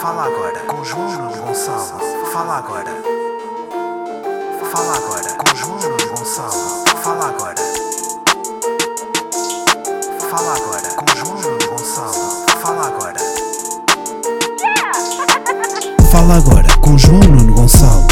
[0.00, 2.00] Fala agora com João Gonçalo.
[2.30, 2.90] Fala agora.
[4.70, 5.78] Fala agora com João
[6.08, 6.84] Gonçalo.
[7.02, 7.54] Fala agora.
[10.30, 12.46] Fala agora com João Gonçalo.
[12.60, 13.18] Fala agora.
[16.12, 18.06] Fala agora com João Nuno Gonçalo.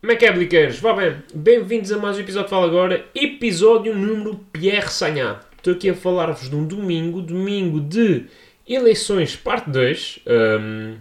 [0.00, 0.16] Como é
[0.56, 0.80] é?
[0.80, 5.49] Vá bem, bem-vindos a mais um episódio de Fala Agora, episódio número Pierre Sanhá.
[5.60, 8.24] Estou aqui a falar-vos de um domingo, domingo de
[8.66, 10.20] eleições, parte 2.
[10.26, 10.96] Ahm,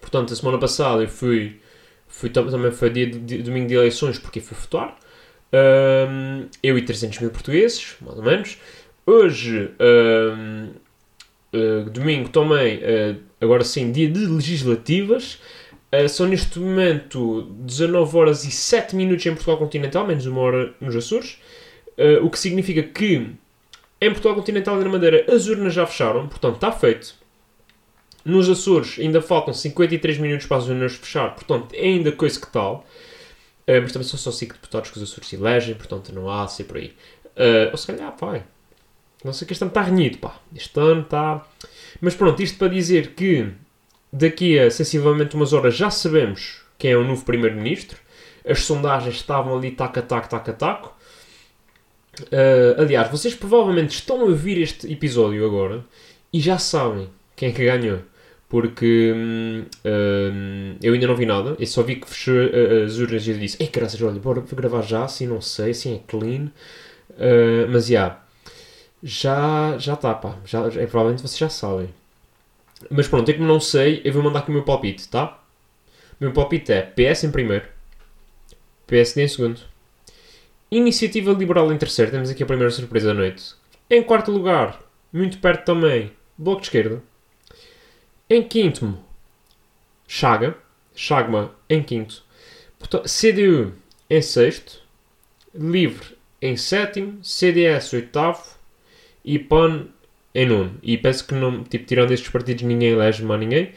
[0.00, 1.56] portanto, a semana passada eu fui,
[2.06, 4.96] fui tam- também foi dia de, de- domingo de eleições porque fui votar.
[5.52, 8.56] Ahm, eu e 300 mil portugueses, mais ou menos.
[9.04, 10.68] Hoje, ahm,
[11.52, 15.40] ah, domingo também, ah, agora sim, dia de legislativas.
[15.92, 20.72] Uh, são neste momento 19 horas e 7 minutos em Portugal Continental, menos uma hora
[20.80, 21.36] nos Açores.
[21.98, 23.32] Uh, o que significa que
[24.00, 27.14] em Portugal Continental e na Madeira as urnas já fecharam, portanto está feito.
[28.24, 32.50] Nos Açores ainda faltam 53 minutos para as urnas fechar, portanto é ainda coisa que
[32.50, 32.86] tal.
[33.68, 36.64] Uh, mas também são só 5 deputados que os Açores elegem, portanto não há assim
[36.64, 36.94] por aí.
[37.36, 38.44] Uh, ou se calhar, vai.
[39.24, 40.36] Não sei que este ano está renhido, pá.
[40.54, 41.46] Este ano está.
[42.00, 43.48] Mas pronto, isto para dizer que
[44.12, 47.98] daqui a sensivelmente umas horas já sabemos quem é o novo Primeiro-Ministro.
[48.48, 50.96] As sondagens estavam ali taco a taco, taco a taco.
[52.32, 55.84] Ah, aliás, vocês provavelmente estão a ouvir este episódio agora
[56.32, 58.00] e já sabem quem é que ganhou.
[58.48, 62.98] Porque hum, hum, eu ainda não vi nada, eu só vi que fechou ah, as
[62.98, 66.50] urnas e disse: Ei, graças, olha, bora gravar já, assim não sei, assim é clean.
[67.18, 68.20] Ah, mas já,
[69.02, 71.90] já já está, pá, já, já- provavelmente vocês já sabem.
[72.90, 75.38] Mas pronto, é como não sei, eu vou mandar aqui o meu palpite, tá?
[76.20, 77.66] O meu palpite é PS em primeiro,
[78.86, 79.60] PSD em segundo,
[80.70, 83.54] Iniciativa Liberal em terceiro, temos aqui a primeira surpresa da noite.
[83.90, 84.80] Em quarto lugar,
[85.12, 87.02] muito perto também, Bloco de Esquerda.
[88.28, 88.96] Em quinto,
[90.06, 90.56] Chaga,
[90.94, 92.22] Chagma em quinto.
[92.78, 93.72] Portanto, CDU
[94.08, 94.80] em sexto,
[95.52, 98.42] Livre em sétimo, CDS oitavo
[99.24, 99.88] e PAN
[100.32, 100.78] em nono.
[100.84, 103.72] E penso que não, tipo, tirando estes partidos, ninguém elege mais ninguém.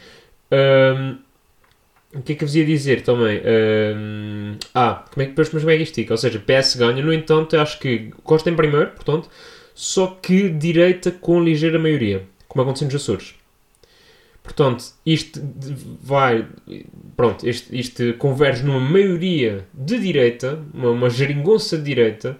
[0.52, 1.18] Ahm,
[2.16, 3.42] o que é que eu vos ia dizer também?
[3.44, 6.14] Ahm, ah, como é que, mas como é que isto fica?
[6.14, 9.30] Ou seja, PS ganha, no entanto, acho que Costa em primeiro, portanto,
[9.74, 13.36] só que direita com ligeira maioria, como aconteceu nos Açores.
[14.44, 15.42] Portanto, isto
[16.02, 16.46] vai.
[17.16, 22.38] Pronto, isto, isto converge numa maioria de direita, uma, uma geringonça de direita.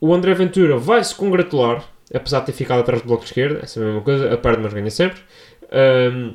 [0.00, 3.60] O André Ventura vai se congratular, apesar de ter ficado atrás do Bloco de Esquerda,
[3.62, 5.20] essa é a mesma coisa, a perde, mas ganha sempre.
[5.70, 6.34] Ahm,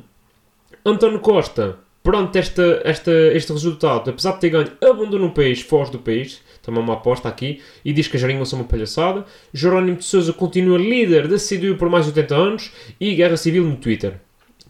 [0.86, 5.92] António Costa, pronto, esta, esta, este resultado, apesar de ter ganho, abandona o país, foge
[5.92, 9.24] do país, também uma aposta aqui, e diz que a geringonça é uma palhaçada.
[9.52, 13.64] Jerónimo de Sousa continua líder da CDU por mais de 80 anos e guerra civil
[13.64, 14.20] no Twitter.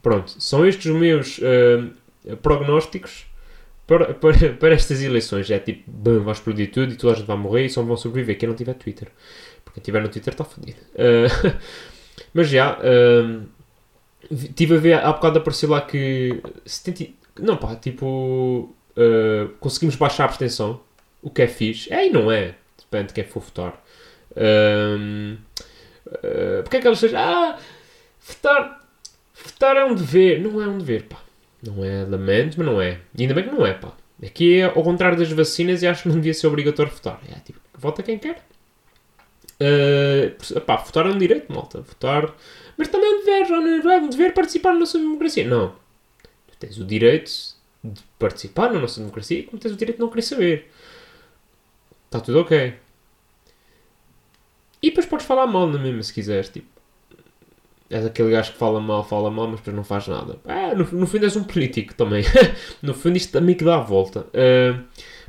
[0.03, 1.91] Pronto, são estes os meus ahm,
[2.37, 3.27] prognósticos
[3.87, 5.51] para, para, para estas eleições.
[5.51, 7.97] É tipo, bam, vai explodir tudo e toda a gente vai morrer e só vão
[7.97, 9.09] sobreviver quem não tiver Twitter.
[9.65, 10.79] Porque quem tiver no Twitter está fodido.
[10.97, 11.59] Ah,
[12.33, 13.47] mas já, ahm,
[14.31, 19.49] vi- tive a ver, há bocado apareceu lá que 70, e- não pá, tipo, ah,
[19.61, 20.81] conseguimos baixar a abstenção,
[21.23, 21.93] o que é fixe.
[21.93, 23.83] É e não é, depende de quem for votar.
[24.37, 25.37] Ah,
[26.63, 27.59] porque é que elas dizem, ah,
[28.27, 28.87] votar,
[29.45, 30.41] votar é um dever.
[30.41, 31.19] Não é um dever, pá.
[31.63, 32.99] Não é, lamento, mas não é.
[33.17, 33.93] E ainda bem que não é, pá.
[34.25, 37.21] Aqui é ao contrário das vacinas e acho que não devia ser obrigatório votar.
[37.31, 38.43] É tipo, vota quem quer.
[39.61, 41.81] Uh, pá, votar é um direito, malta.
[41.81, 42.35] Votar.
[42.77, 45.47] Mas também é um dever, já não é um dever participar na nossa democracia.
[45.47, 45.75] Não.
[46.47, 47.31] Tu tens o direito
[47.83, 50.71] de participar na nossa democracia, como tens o direito de não querer saber.
[52.07, 52.75] Está tudo ok.
[54.81, 56.49] E depois podes falar mal na mesma se quiseres.
[56.49, 56.69] Tipo,
[57.91, 60.39] és aquele gajo que fala mal, fala mal, mas depois não faz nada.
[60.47, 62.23] Ah, no, no fundo és um político também.
[62.83, 64.27] no fundo isto também que dá a volta.
[64.29, 64.85] Uh,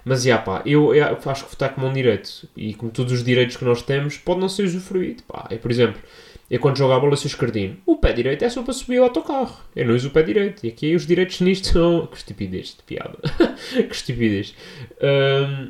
[0.06, 2.48] mas, já pá, eu, eu acho que votar como um direito.
[2.56, 5.24] E como todos os direitos que nós temos, pode não ser usufruído.
[5.24, 5.48] Pá.
[5.50, 6.02] Eu, por exemplo,
[6.50, 7.78] eu quando jogo a bola sou escardino.
[7.86, 9.58] O pé direito é só para subir o autocarro.
[9.76, 10.66] Eu não uso o pé direito.
[10.66, 12.08] E aqui os direitos nisto são...
[12.12, 13.18] Que estupidez de piada.
[13.74, 14.56] que estupidez.
[15.02, 15.68] Um,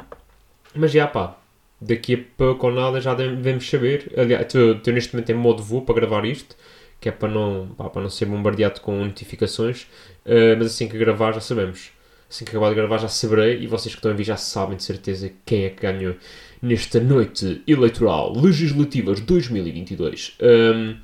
[0.76, 1.38] mas, já pá,
[1.82, 4.12] daqui a pouco ou nada já devemos saber.
[4.18, 6.56] Aliás, estou neste momento em modo voo para gravar isto.
[7.02, 9.84] Que é para não, pá, para não ser bombardeado com notificações.
[10.26, 11.92] Uh, mas assim que gravar já sabemos.
[12.30, 14.78] Assim que acabar de gravar já saberei e vocês que estão a vir já sabem
[14.78, 16.16] de certeza quem é que ganhou
[16.62, 20.38] nesta noite eleitoral legislativas 2022.
[20.42, 20.96] Um,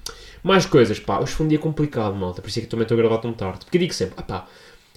[0.43, 2.95] mais coisas, pá, hoje foi um dia complicado, malta, por isso é que também estou
[2.95, 3.65] a gravar tão tarde.
[3.65, 4.47] Porque eu digo sempre, ah pá,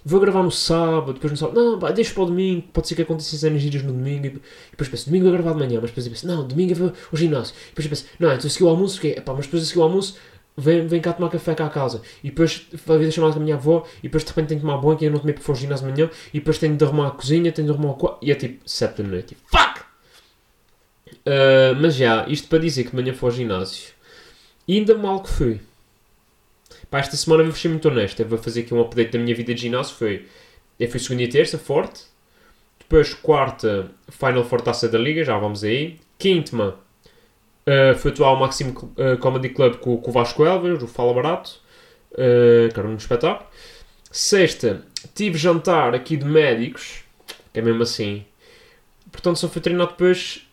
[0.04, 2.94] vou gravar no sábado, depois no sábado, não, pá, deixa para o domingo, pode ser
[2.94, 4.40] que aconteçam cenas giras no domingo, e
[4.70, 6.88] depois penso, domingo vou gravar de manhã, mas depois eu penso, não, domingo eu vou
[6.88, 9.62] ao ginásio, e depois eu penso, não, então a o almoço, que pá, mas depois
[9.62, 10.16] a seguir o almoço,
[10.58, 13.40] vem, vem cá tomar café cá a casa, e depois vai vir a chamada com
[13.40, 15.32] a minha avó, e depois de repente tenho que tomar banho, que eu não tomei
[15.32, 17.92] porque for ginásio de manhã, e depois tenho de arrumar a cozinha, tenho de arrumar
[17.92, 19.80] o quarto, e é tipo, sete da noite, e fuck!
[21.08, 23.92] Uh, mas já, isto para dizer que de manhã fui ao ginásio,
[24.66, 25.60] e ainda mal que fui.
[26.90, 29.34] Pá, esta semana vou ser muito honesto, eu vou fazer aqui um update da minha
[29.34, 30.26] vida de ginásio, foi
[30.78, 32.04] eu fui segunda e terça, forte.
[32.78, 35.98] Depois, quarta, Final Four Taça da Liga, já vamos aí.
[36.16, 36.78] Quinta,
[37.68, 41.12] uh, fui atuar ao Máximo uh, Comedy Club com, com o Vasco Elvas, do Fala
[41.12, 41.60] Barato,
[42.12, 43.48] uh, que era um espetáculo.
[44.10, 44.82] Sexta,
[45.14, 47.04] tive jantar aqui de médicos,
[47.52, 48.24] que é mesmo assim.
[49.12, 50.48] Portanto, só fui treinar depois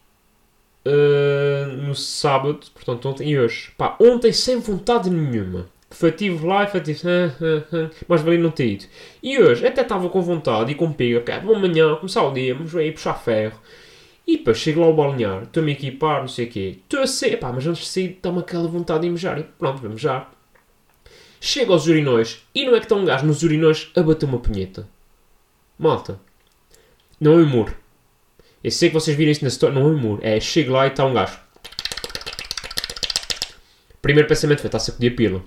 [0.86, 3.72] uh, no sábado, portanto, ontem e hoje.
[3.78, 7.32] Pá, ontem sem vontade nenhuma foi, tive lá e foi tipo, ah,
[7.72, 8.86] ah, mas valia não ter ido.
[9.24, 12.54] E hoje até estava com vontade e com piga, ok, vamos amanhã, começar o dia,
[12.54, 13.60] vamos aí puxar ferro.
[14.28, 16.80] E depois chego lá ao balnear, estou-me a equipar, não sei o quê.
[16.84, 19.40] Estou a ser, pá, mas antes de sair dá-me aquela vontade de mejar.
[19.40, 20.28] E pronto, vamos já.
[21.40, 24.40] Chego aos urinóis e não é que está um gajo nos urinóis a bater uma
[24.40, 24.88] punheta.
[25.78, 26.20] Malta.
[27.20, 27.76] Não é humor.
[28.64, 30.20] Eu sei que vocês viram isso na história, não é humor.
[30.24, 31.40] É, chego lá e está um gajo.
[34.02, 35.46] Primeiro pensamento foi, está-se a pedir a pila.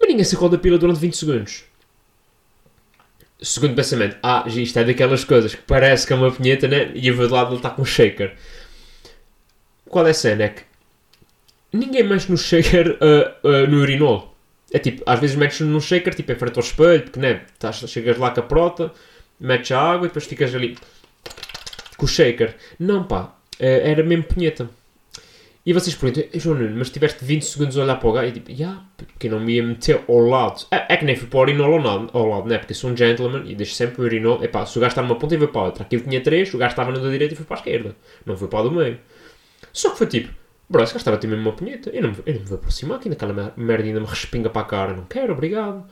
[0.00, 1.64] Mas ninguém sacou da pila durante 20 segundos.
[3.42, 6.92] Segundo pensamento, ah, isto é daquelas coisas que parece que é uma punheta, né?
[6.94, 8.34] E eu vou de lado ele está com um shaker.
[9.88, 10.44] Qual é a cena?
[10.44, 10.62] É que
[11.72, 14.34] ninguém mexe no shaker uh, uh, no urinol.
[14.72, 17.42] É tipo, às vezes metes no shaker, tipo, em frente ao espelho, porque, né?
[17.58, 18.92] Tás, chegas lá com a prota,
[19.38, 20.78] metes a água e depois ficas ali
[21.96, 22.54] com o shaker.
[22.78, 24.70] Não, pá, uh, era mesmo punheta.
[25.64, 28.28] E vocês perguntam, João Nuno, mas tiveste 20 segundos a olhar para o gajo?
[28.28, 30.66] E tipo, yeah, porque não me ia meter ao lado.
[30.72, 32.58] É, é que nem fui para o urinol ao lado, ao lado, né?
[32.58, 34.42] Porque sou um gentleman e deixo sempre o urinol.
[34.42, 35.84] Epá, se o gajo está numa ponta, eu vou para a outra.
[35.84, 37.96] Aqui eu tinha 3, o gajo estava na da direita e fui para a esquerda.
[38.26, 38.98] Não fui para a do meio.
[39.72, 40.34] Só que foi tipo,
[40.68, 41.90] bro, esse gajo estava a ter mesmo uma punheta.
[41.90, 44.62] Eu não, eu não me vou aproximar, que ainda aquela merda ainda me respinga para
[44.62, 44.94] a cara.
[44.94, 45.84] Não quero, obrigado.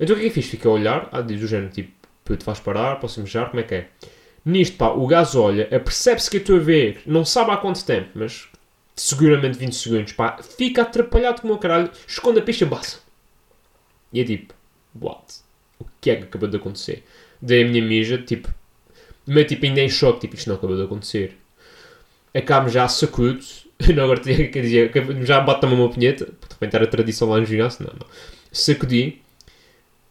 [0.00, 0.46] Então o que é que fiz?
[0.46, 1.92] Fiquei a olhar, ah, diz o género, tipo,
[2.24, 3.88] puto, vais parar, posso mejar, como é que é?
[4.44, 7.84] Nisto, pá, o gajo olha, percebe-se que eu estou a ver, não sabe há quanto
[7.84, 8.48] tempo, mas
[8.98, 12.98] seguramente 20 segundos, pá, fica atrapalhado como o caralho, esconde a pista e basta.
[14.12, 14.54] E é tipo,
[15.00, 15.36] what?
[15.78, 17.04] O que é que acabou de acontecer?
[17.40, 18.52] Dei a minha mija, tipo,
[19.26, 21.36] meio tipo ainda em choque, tipo, isto não acabou de acontecer.
[22.34, 23.40] Acabo já sacudo,
[23.94, 24.90] não agora tinha que dizer,
[25.24, 28.06] já bate-me uma punheta, de repente era tradição lá no ginásio, não, não.
[28.50, 29.22] Sacudi,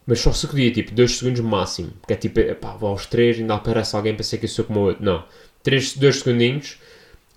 [0.06, 3.54] mas só sacudi, tipo, 2 segundos máximo, porque é tipo, pá, vou aos 3, ainda
[3.54, 5.24] aparece alguém, pensei que eu sou como o outro, não.
[5.62, 6.78] 3, 2 segundinhos,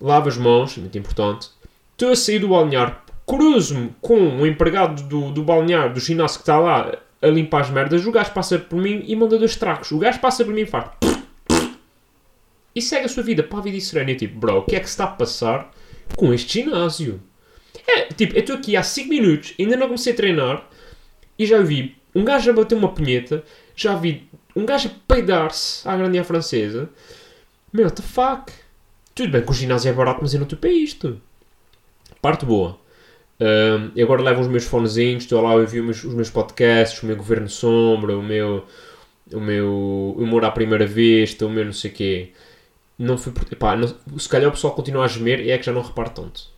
[0.02, 1.48] lavo as mãos, muito importante.
[1.92, 6.42] Estou a sair do balneário, cruzo-me com um empregado do, do balneário, do ginásio que
[6.42, 8.04] está lá a limpar as merdas.
[8.04, 9.92] O gajo passa por mim e manda dois tracos.
[9.92, 10.90] O gajo passa por mim e faz.
[12.74, 14.10] E segue a sua vida para a vida e serena.
[14.10, 15.70] E tipo, bro, o que é que se está a passar
[16.16, 17.22] com este ginásio?
[17.86, 20.68] É, tipo, eu estou aqui há 5 minutos, ainda não comecei a treinar
[21.38, 23.44] e já vi um gajo a bater uma punheta,
[23.74, 26.88] já vi um gajo a peidar-se à grande francesa.
[27.72, 28.52] Meu, what the fuck?
[29.14, 31.20] Tudo bem que o ginásio é barato, mas eu não estou para isto.
[32.20, 32.78] Parte boa.
[33.40, 37.06] Uh, eu agora levo os meus fonezinhos, estou lá a ouvir os meus, podcasts, o
[37.06, 38.64] meu Governo Sombra, o meu,
[39.32, 42.32] o meu Humor à Primeira Vista, o meu não sei o quê.
[42.98, 43.88] Não fui epá, não,
[44.18, 46.48] se calhar o pessoal continua a gemer e é que já não reparo tanto.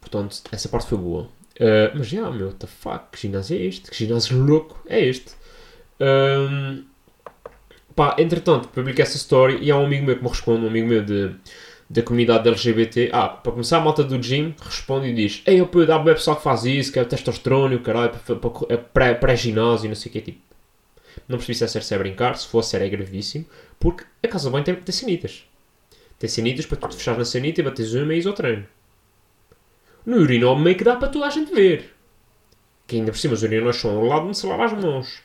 [0.00, 1.22] Portanto, essa parte foi boa.
[1.60, 3.90] Uh, mas já, meu, what the fuck, que ginásio é este?
[3.90, 5.32] Que ginásio louco é este?
[6.00, 6.84] Um,
[7.96, 10.86] Pá, entretanto, publiquei essa story e há um amigo meu que me responde, um amigo
[10.86, 11.34] meu de,
[11.88, 13.08] da comunidade LGBT.
[13.10, 16.12] Ah, para começar, a malta do gym responde e diz: Ei, eu pude, há bem
[16.14, 18.12] pessoal que faz isso, que é testosterona, o caralho,
[18.68, 20.20] é pré-ginásio, não sei o que.
[20.20, 20.40] Tipo,
[21.26, 23.46] não percebi se é sério se é brincar, se fosse, era gravíssimo,
[23.80, 25.44] porque a casa bem tem, tem sanitas.
[26.18, 28.66] Tem sanitas para tu te fechares na sanita e bateres uma e treino.
[30.04, 31.94] No urinol meio que dá para toda a gente ver.
[32.86, 35.22] Que ainda por cima os urinóis são ao lado onde se lava as mãos.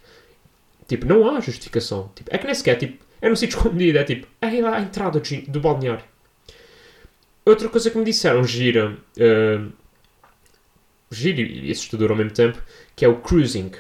[0.91, 2.11] Tipo, não há justificação.
[2.13, 4.81] Tipo, é que nem sequer, tipo, é no sítio escondido, é tipo, é lá a
[4.81, 6.03] entrada do, do balneário.
[7.45, 9.71] Outra coisa que me disseram, gira, uh,
[11.09, 12.61] gira e assustador ao mesmo tempo,
[12.93, 13.71] que é o cruising.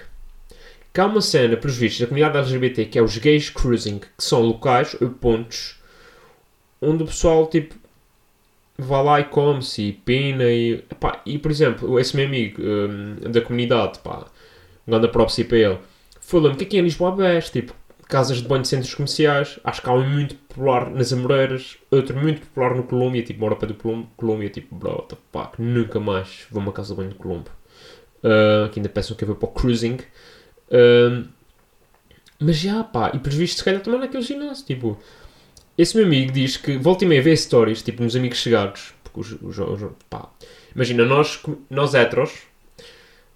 [0.93, 4.07] Que há uma cena, pelos vistos, da comunidade LGBT, que é os gays cruising, que
[4.17, 5.81] são locais ou pontos
[6.81, 7.75] onde o pessoal, tipo,
[8.77, 10.75] vai lá e come-se e pina e...
[10.89, 14.27] Epá, e, por exemplo, esse meu amigo um, da comunidade, pá,
[14.87, 15.79] um grande próprio para ele,
[16.31, 17.73] Falou-me que aqui em Lisboa há tipo,
[18.07, 19.59] casas de banho de centros comerciais.
[19.65, 23.57] Acho que há um muito popular nas Amoreiras, outro muito popular no Colômbia, tipo, mora
[23.57, 27.01] para do Colômbia, tipo, bro, what the fuck, nunca mais vou a uma casa de
[27.01, 27.49] banho de Colombo.
[28.23, 29.97] Uh, que ainda pensam que eu vou para o cruising.
[30.69, 31.27] Uh,
[32.39, 34.97] Mas já, pá, e previsto se calhar também naquele ginásio, tipo...
[35.77, 39.19] Esse meu amigo diz que volta e meia vê stories, tipo, nos amigos chegados, porque
[39.19, 40.29] os, os, os pá...
[40.73, 42.43] Imagina, nós, nós heteros,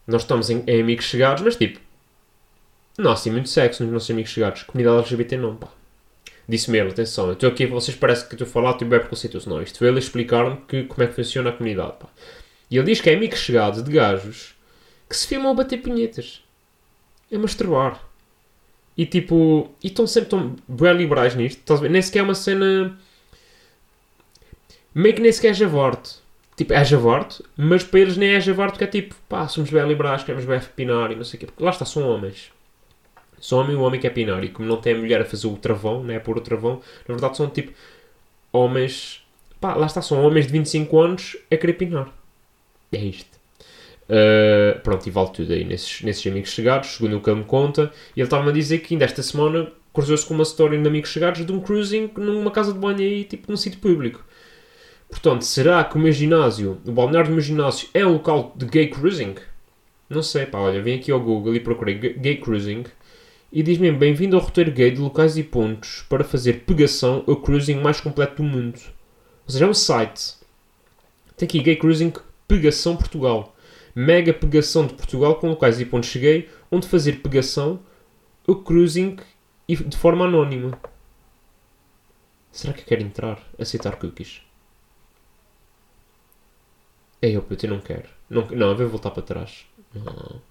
[0.07, 1.83] nós estamos em, em amigos chegados, mas tipo...
[2.97, 4.63] Há assim muito sexo nos nossos amigos chegados.
[4.63, 5.67] Comunidade LGBT não, pá.
[6.47, 9.49] Disse mesmo, atenção, eu estou aqui, vocês parecem que estou a falar, estou bem preconceituoso.
[9.49, 12.07] Não, isto foi ele explicar-me que, como é que funciona a comunidade, pá.
[12.69, 14.55] E ele diz que é amigo chegado de gajos
[15.09, 16.43] que se filmam a bater punhetas.
[17.33, 18.01] A masturbar.
[18.97, 21.81] E tipo, e estão sempre tão bem liberais nisto, estás?
[21.81, 22.97] Nem sequer é uma cena.
[24.93, 26.15] meio que nem sequer é javorte.
[26.55, 29.85] Tipo, é javorte, mas para eles nem é javorte, porque é tipo, pá, somos bem
[29.85, 31.45] liberais, queremos bem pinar e não sei o quê.
[31.47, 32.54] Porque lá está, são homens.
[33.45, 34.43] São homem, o homem que é pinar.
[34.43, 37.13] E como não tem a mulher a fazer o travão, né, por o travão, na
[37.13, 37.71] verdade são tipo
[38.51, 39.23] homens.
[39.61, 42.11] pá, lá está, são homens de 25 anos a querer pinar.
[42.91, 43.35] É isto.
[44.09, 47.45] Uh, pronto, e vale tudo aí nesses, nesses amigos chegados, segundo o que ele me
[47.45, 47.91] conta.
[48.15, 51.11] E ele estava-me a dizer que ainda esta semana cruzou-se com uma história de amigos
[51.11, 54.25] chegados de um cruising numa casa de banho aí, tipo num sítio público.
[55.07, 58.65] Portanto, será que o meu ginásio, o balneário do meu ginásio, é um local de
[58.65, 59.35] gay cruising?
[60.09, 62.85] Não sei, pá, olha, vim aqui ao Google e procurei gay cruising
[63.55, 67.75] e diz-me bem-vindo ao roteiro gay de locais e pontos para fazer pegação ao cruising
[67.75, 68.77] mais completo do mundo.
[69.45, 70.35] Ou seja, é um site.
[71.38, 72.12] Tem aqui gay cruising
[72.45, 73.55] pegação Portugal.
[73.95, 77.79] Mega pegação de Portugal com locais e pontos cheguei, onde fazer pegação
[78.45, 79.15] ao cruising
[79.69, 80.77] e de forma anónima.
[82.51, 83.41] Será que eu quero entrar?
[83.57, 84.41] Aceitar cookies?
[87.21, 88.09] Ei, opa, eu não quero.
[88.29, 89.65] Não, não, eu vou voltar para trás.
[89.93, 90.41] Não.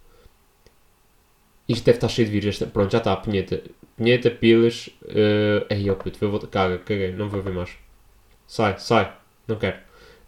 [1.69, 2.59] Isto deve estar cheio de vírus.
[2.59, 3.17] Pronto, já está.
[3.17, 3.63] Punheta.
[3.97, 4.89] Punheta, pilas.
[5.03, 6.49] Uh, ei, opa, vou voltar.
[6.49, 7.13] Caga, caguei.
[7.13, 7.71] Não vou ver mais.
[8.47, 9.13] Sai, sai.
[9.49, 9.79] Não quero.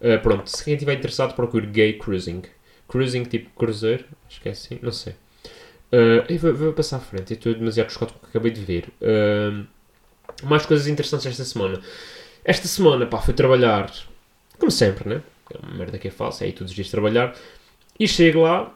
[0.01, 2.43] Uh, pronto, se quem estiver interessado, procure gay cruising.
[2.87, 4.05] Cruising tipo cruzeiro.
[4.27, 4.79] Acho que é assim.
[4.81, 5.13] Não sei.
[5.91, 7.31] Uh, eu vou, vou, passar à frente.
[7.31, 8.89] Eu estou demasiado chocado com o que acabei de ver.
[9.01, 9.65] Uh,
[10.43, 11.79] mais coisas interessantes esta semana.
[12.43, 13.91] Esta semana, pá, fui trabalhar.
[14.57, 15.21] Como sempre, né?
[15.53, 17.35] É uma merda que é falsa, é aí todos os dias trabalhar.
[17.99, 18.73] E chego lá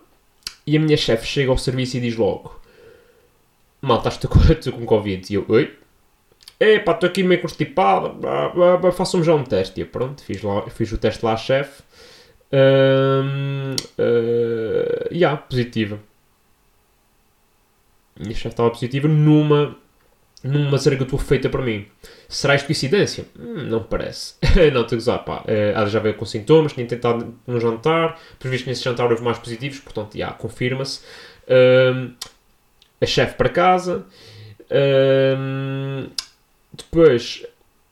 [0.65, 2.59] e a minha chefe chega ao serviço e diz logo:
[3.81, 5.31] Malta, estou com, Covid.
[5.31, 5.77] E eu, oi?
[6.59, 8.19] Epá, estou aqui meio constipado,
[8.93, 9.79] façam-me já um teste.
[9.79, 11.81] E eu, pronto, fiz, lá, fiz o teste lá chefe.
[12.53, 15.99] Um, uh, yeah, positiva.
[18.19, 19.75] Minha chefe estava positiva numa
[20.43, 21.85] numa tua feita para mim.
[22.27, 23.25] Será isto coincidência?
[23.39, 24.35] Hum, não parece.
[24.73, 25.41] não, estou a gozar, pá.
[25.41, 29.37] Uh, ela já veio com sintomas, tinha tentado no jantar, previsto nesse jantar houve mais
[29.37, 31.01] positivos, portanto, já, confirma-se.
[31.47, 32.11] Uh,
[32.99, 34.05] a chefe para casa.
[34.69, 36.09] Uh,
[36.73, 37.45] depois,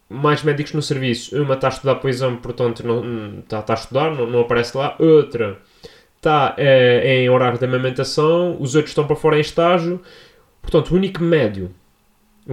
[0.09, 1.39] mais médicos no serviço.
[1.41, 4.41] Uma está a estudar para o exame, portanto, não, está, está a estudar, não, não
[4.41, 4.95] aparece lá.
[4.99, 5.59] Outra
[6.19, 8.57] está eh, em horário de amamentação.
[8.59, 10.01] Os outros estão para fora em estágio.
[10.61, 11.73] Portanto, o único médio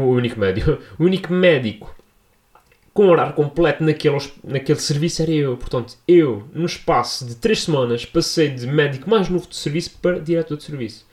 [0.02, 1.94] o único médico, o único médico
[2.92, 5.56] com horário completo naquele, naquele serviço era eu.
[5.56, 10.18] Portanto, eu, no espaço de 3 semanas, passei de médico mais novo de serviço para
[10.18, 11.06] diretor de serviço.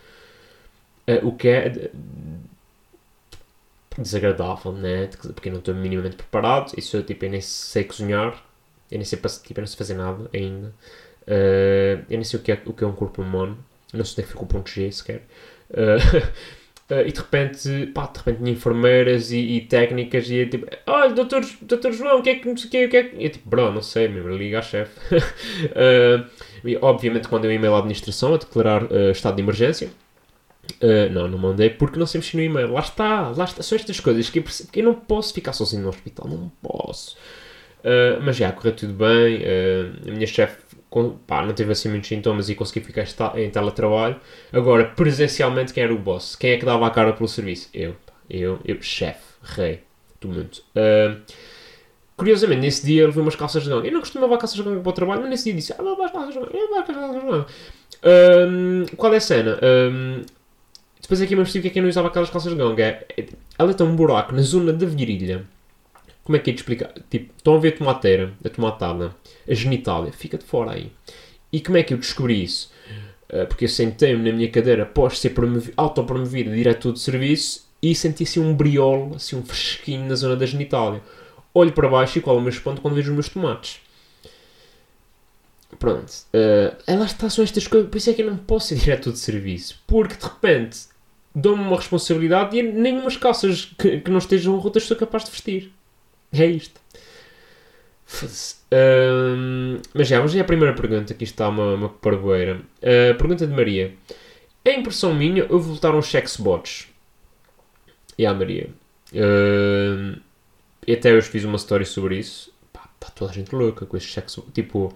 [1.06, 1.92] Uh, o que é
[3.98, 5.10] desagradável, né?
[5.34, 6.72] Porque eu não estou minimamente preparado.
[6.78, 8.42] Isso eu, tipo, eu nem sei cozinhar.
[8.90, 10.74] Eu nem sei, tipo, eu não sei fazer nada ainda.
[11.28, 13.58] Uh, eu nem sei o que, é, o que é um corpo humano.
[13.92, 15.24] Não sei onde é que fica o ponto G sequer.
[15.70, 16.32] Uh,
[16.94, 21.44] Uh, e de repente, pá, de repente enfermeiras e, e técnicas e tipo, olha, doutor,
[21.62, 23.16] doutor João, o que é que não sei o que, o que é que...
[23.16, 24.92] E eu tipo, bro, não sei, meu, liga à chefe.
[25.16, 26.26] uh,
[26.68, 29.90] e obviamente mandei um e-mail à administração a declarar uh, estado de emergência.
[30.82, 32.72] Uh, não, não mandei porque não sei mexer no e-mail.
[32.72, 33.64] Lá está, lá está.
[33.64, 36.52] São estas coisas que eu percebo que eu não posso ficar sozinho no hospital, não
[36.62, 37.18] posso.
[37.80, 39.40] Uh, mas já, correu tudo bem.
[39.40, 40.63] Uh, a minha chefe
[41.26, 43.06] pá, não teve assim muitos sintomas e consegui ficar
[43.38, 44.16] em teletrabalho.
[44.52, 46.36] Agora, presencialmente, quem era o boss?
[46.36, 47.70] Quem é que dava a cara pelo serviço?
[47.74, 47.96] Eu.
[48.30, 49.82] Eu, eu chefe, rei
[50.22, 50.58] do mundo.
[50.76, 51.22] Uh,
[52.16, 53.88] curiosamente, nesse dia eu levei umas calças de ganga.
[53.88, 56.12] Eu não costumava calças de ganga para o trabalho, mas nesse dia disse: Ah, levar
[56.12, 56.52] calças de ganga.
[56.58, 57.46] Eu vou calças de ganga.
[58.04, 59.60] Uh, qual é a cena?
[61.02, 62.84] Depois aqui me percebi que é que eu não usava aquelas calças de ganga.
[62.84, 63.26] É,
[63.60, 65.46] ela tem um buraco na zona da virilha
[66.24, 66.94] como é que é de explicar?
[67.10, 69.16] Tipo, estão a ver a tomateira, a tomatada,
[69.48, 70.92] a genitália, fica de fora aí.
[71.52, 72.72] E como é que eu descobri isso?
[73.30, 75.34] Uh, porque eu sentei-me na minha cadeira após ser
[75.76, 80.36] autopromovido a diretor de serviço e senti assim um briol, assim um fresquinho na zona
[80.36, 81.02] da genitália.
[81.54, 83.82] Olho para baixo e qual é o meu espanto quando vejo os meus tomates.
[85.78, 86.10] Pronto.
[86.34, 87.90] Uh, elas está, são estas coisas.
[87.90, 89.82] Por isso é que eu não posso ser diretor de serviço.
[89.86, 90.80] Porque de repente
[91.36, 95.32] dou-me uma responsabilidade e nem umas calças que, que não estejam rotas sou capaz de
[95.32, 95.74] vestir.
[96.34, 96.82] É isto.
[98.72, 101.14] Um, mas já, vamos a primeira pergunta.
[101.14, 102.62] Aqui está uma, uma parboeira.
[102.82, 103.94] Uh, pergunta de Maria.
[104.66, 106.94] É impressão minha ou voltaram os sexbots?
[108.18, 108.70] e à Maria.
[109.12, 110.20] Uh,
[110.92, 112.54] até hoje fiz uma story sobre isso.
[112.74, 114.38] Está toda a gente louca com estes cheques.
[114.54, 114.94] Tipo,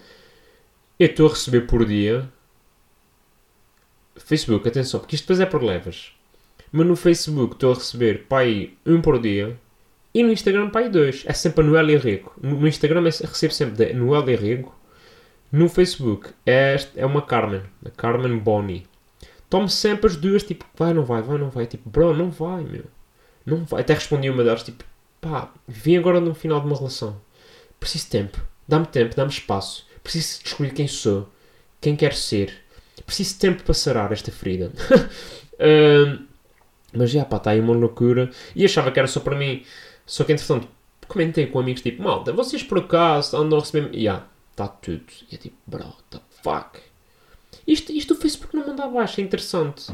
[1.00, 2.29] eu estou a receber por dia.
[4.15, 6.12] Facebook, atenção, porque isto depois é por levas.
[6.72, 9.58] Mas no Facebook estou a receber pai um por dia
[10.14, 11.24] e no Instagram pai dois.
[11.26, 12.32] É sempre a Noel Rego.
[12.42, 14.74] No Instagram recebo sempre de Noel Rego.
[15.52, 18.86] No Facebook é, é uma Carmen, a Carmen Boni.
[19.50, 21.66] Tomo sempre as duas, tipo, vai, não vai, vai, não vai.
[21.66, 22.84] Tipo, bro, não vai, meu.
[23.46, 23.82] Não vai.
[23.82, 24.84] Até respondi uma delas, tipo,
[25.22, 27.22] pá, vim agora no final de uma relação.
[27.80, 28.42] Preciso de tempo.
[28.68, 29.88] Dá-me tempo, dá-me espaço.
[30.04, 31.30] Preciso descobrir quem sou,
[31.80, 32.54] quem quero ser.
[33.06, 34.72] Preciso de tempo para sarar esta ferida.
[36.92, 38.30] mas já, pá, está aí uma loucura.
[38.54, 39.64] E achava que era só para mim.
[40.08, 40.68] Só que, entretanto,
[41.08, 43.94] comentei com amigos, tipo, malta, vocês por acaso andam a receber...
[43.94, 45.06] Ya, yeah, está tudo.
[45.32, 46.80] E é tipo, bro, what the fuck?
[47.68, 49.92] Isto, isto o Facebook não manda abaixo, é interessante.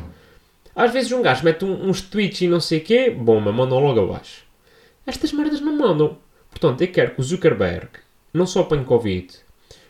[0.76, 3.80] Às vezes um gajo mete um, uns tweets e não sei o quê, bomba, mandam
[3.80, 4.44] logo abaixo.
[5.06, 6.18] Estas merdas não mandam.
[6.50, 7.90] Portanto, eu quero que o Zuckerberg
[8.32, 9.28] não só apanhe Covid,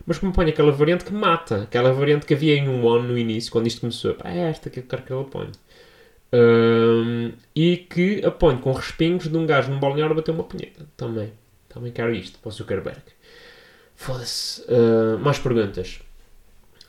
[0.06, 1.63] mas que me apanhe aquela variante que mata.
[1.63, 4.18] Aquela variante que havia em um ano no início, quando isto começou.
[4.24, 5.51] É esta que eu quero que ele apanhe.
[6.34, 10.84] Um, e que apanhe com respingos de um gajo num balneário bater uma punheta.
[10.98, 11.32] Também.
[11.70, 13.02] Também quero isto para o Zuckerberg.
[13.96, 14.62] Foda-se.
[14.62, 16.00] Uh, mais perguntas.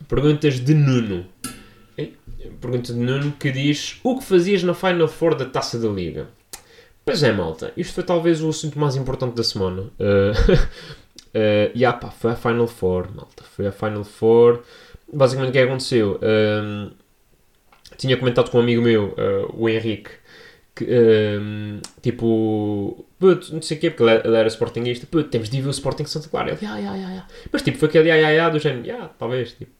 [0.07, 1.25] Perguntas de Nuno.
[2.59, 6.27] Pergunta de Nuno que diz: O que fazias na Final Four da taça da Liga?
[7.05, 7.71] Pois é, malta.
[7.77, 9.83] Isto foi talvez o assunto mais importante da semana.
[9.83, 10.33] Uh,
[11.35, 13.43] uh, yeah, pá, foi a Final Four, malta.
[13.43, 14.63] Foi a Final Four.
[15.13, 16.19] Basicamente, o que aconteceu?
[16.21, 16.91] Um,
[17.97, 20.11] tinha comentado com um amigo meu, uh, o Henrique,
[20.75, 25.57] que, um, tipo, puto, não sei o quê, porque ele era sportingista, puto, temos de
[25.57, 26.51] ir ver o Sporting Santa Clara.
[26.51, 29.53] Ele, ah, yeah, yeah, Mas, tipo, foi aquele, ah, yeah, yeah, do género, yeah, talvez,
[29.53, 29.71] tipo,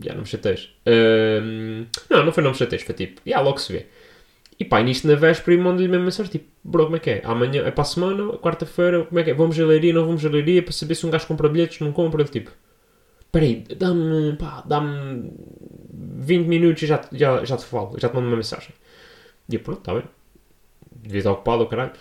[0.00, 0.70] já não me chateias.
[0.86, 3.86] Um, não, não foi não me chateias, foi tipo, já logo se vê.
[4.58, 7.22] E pá, nisto na véspera e mando-lhe mesmo mensagem, tipo, bro, como é que é?
[7.24, 9.34] Amanhã, é para a semana, quarta-feira, como é que é?
[9.34, 11.92] Vamos a leiria, não vamos a leiria, para saber se um gajo compra bilhetes, não
[11.92, 12.50] compra, tipo,
[13.32, 15.32] peraí, dá-me, pá, dá-me
[15.92, 18.70] 20 minutos e já, já, já te falo, já te mando uma mensagem.
[19.48, 20.04] E eu, pronto, está bem.
[20.92, 21.92] Devia estar ocupado, caralho.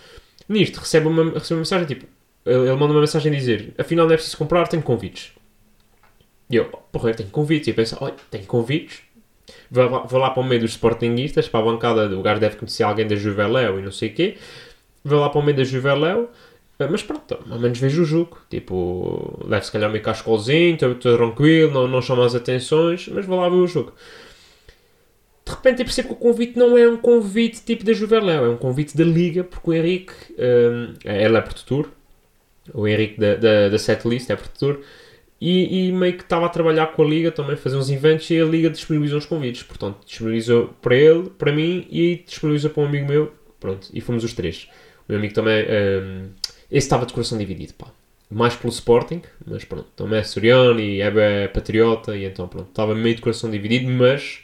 [0.50, 2.06] Nisto, recebe uma, recebe uma mensagem, tipo,
[2.46, 5.34] ele, manda uma mensagem a dizer, afinal não é preciso comprar, tenho convites.
[6.50, 7.68] E eu, porra, eu tenho convites.
[7.68, 9.02] E eu penso, olha, tenho convites.
[9.70, 12.56] Vou lá, vou lá para o meio dos sportinguistas, para a bancada, o gajo deve
[12.58, 14.38] conhecer alguém da Juveléu e não sei o quê.
[15.04, 16.30] Vou lá para o meio da Juveléu,
[16.80, 18.38] mas pronto, ao menos vejo o jogo.
[18.50, 23.40] Tipo, leve se calhar meio cascolzinho, estou tranquilo, não, não chamo as atenções, mas vou
[23.40, 23.94] lá ver o jogo.
[25.46, 28.50] De repente eu percebo que o convite não é um convite tipo da Juveléu, é
[28.50, 31.90] um convite da Liga, porque o Henrique, um, é produtor,
[32.74, 34.82] o Henrique da, da, da setlist é produtor,
[35.40, 38.42] e, e, meio que estava a trabalhar com a Liga também, fazer uns eventos e
[38.42, 39.62] a Liga disponibilizou os convites.
[39.62, 43.32] Portanto, disponibilizou para ele, para mim e disponibilizou para um amigo meu.
[43.60, 44.68] Pronto, e fomos os três.
[45.08, 45.64] O meu amigo também.
[45.64, 46.30] Um,
[46.70, 47.88] esse estava de coração dividido, pá.
[48.30, 52.94] Mais pelo Sporting, mas pronto, também é Soriano e é patriota, e então pronto, estava
[52.94, 54.40] meio de coração dividido, mas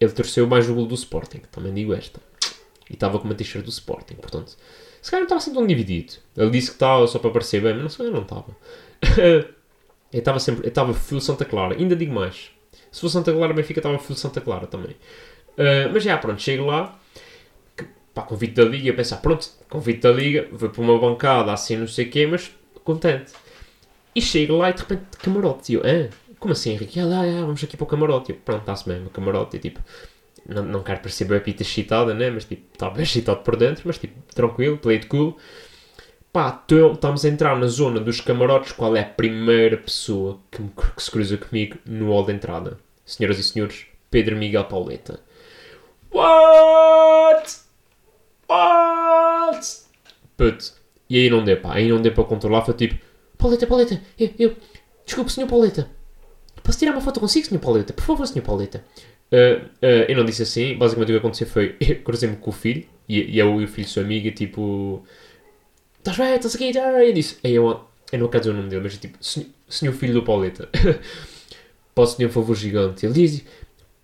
[0.00, 2.20] ele torceu mais o gol do Sporting, também digo esta.
[2.88, 4.56] E estava com uma t-shirt do Sporting, portanto,
[5.02, 6.14] se calhar não estava assim tão dividido.
[6.36, 8.56] Ele disse que estava só para parecer bem, mas não, não estava.
[10.14, 12.52] Eu estava sempre, eu estava full Santa Clara, ainda digo mais.
[12.92, 14.92] Se fosse Santa Clara, Benfica estava full Santa Clara também.
[15.58, 16.96] Uh, mas já, pronto, chego lá,
[18.14, 21.88] pá, convite da Liga, pensar, pronto, convite da Liga, vou para uma bancada assim, não
[21.88, 22.50] sei o quê, mas
[22.84, 23.32] contente.
[24.14, 27.00] E chego lá e de repente, camarote, e eu, ah, como assim, Henrique?
[27.00, 28.30] Ah, ah, vamos aqui para o camarote.
[28.32, 29.80] Eu, pronto, está-se mesmo, camarote, e tipo,
[30.48, 34.14] não, não quero parecer bem excitada, né, mas tipo, estava excitado por dentro, mas tipo,
[34.32, 35.36] tranquilo, play it cool
[36.34, 40.68] pá, estamos a entrar na zona dos camarotes, qual é a primeira pessoa que, me,
[40.68, 42.76] que se cruza comigo no hall de entrada?
[43.06, 45.20] Senhoras e senhores, Pedro Miguel Pauleta.
[46.12, 47.63] What?
[48.48, 49.66] What?
[50.36, 50.72] Put.
[51.08, 52.98] E aí não deu, pá, aí não deu para controlar, foi tipo,
[53.36, 54.56] Pauleta, Pauleta, eu, eu,
[55.04, 55.88] desculpe, senhor Pauleta,
[56.62, 57.92] posso tirar uma foto consigo, senhor Pauleta?
[57.92, 58.82] Por favor, senhor Pauleta.
[59.30, 62.52] Uh, uh, eu não disse assim, basicamente o que aconteceu foi, eu cruzei-me com o
[62.52, 65.04] filho, e, e eu e o filho sua amiga, tipo
[65.98, 67.04] estás bem, estás aqui, tá?
[67.04, 69.92] e disse, aí eu, eu não quero dizer o nome dele, mas tipo, senhor, senhor
[69.92, 70.68] filho do Pauleta,
[71.94, 73.04] posso pedir um favor gigante?
[73.04, 73.44] Ele diz,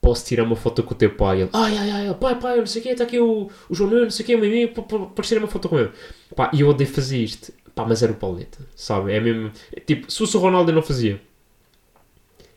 [0.01, 1.43] posso tirar uma foto com o teu pai?
[1.43, 3.91] Ele, ai, ai, ai, pai, pai, não sei o quê, está aqui o, o João
[3.91, 5.91] Nuno, não sei o quê, o amigo, para tirar uma foto com ele.
[6.35, 7.53] Pá, e eu odeio fazer isto.
[7.75, 9.13] Pá, mas era o Pauleta, sabe?
[9.13, 9.53] É mesmo,
[9.87, 11.21] tipo, se fosse o Ronaldo eu não fazia.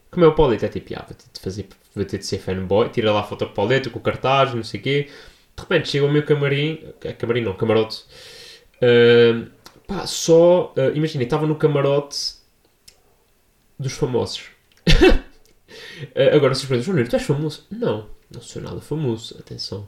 [0.10, 2.40] Como é o Pauleta, é tipo, ah, vou ter de fazer, vou ter de ser
[2.40, 5.10] fanboy, tira lá a foto com o Pauleta, com o cartaz, não sei o quê.
[5.56, 6.80] De repente chega o meu camarim,
[7.18, 8.04] camarim não, camarote,
[8.84, 9.50] Uh,
[9.88, 10.74] pá, só.
[10.76, 12.36] Uh, Imagina, estava no camarote
[13.80, 14.50] dos famosos.
[16.06, 17.66] uh, agora, se perguntam, João tu és famoso?
[17.72, 19.88] Não, não sou nada famoso, atenção.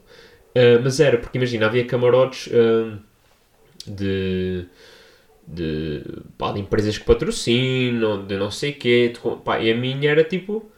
[0.56, 2.98] Uh, mas era porque, imagina, havia camarotes uh,
[3.86, 4.66] de,
[5.46, 6.02] de,
[6.38, 9.12] pá, de empresas que patrocinam, de não sei o quê.
[9.14, 10.70] De, pá, e a minha era tipo.